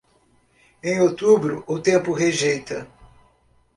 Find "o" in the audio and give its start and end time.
1.67-1.77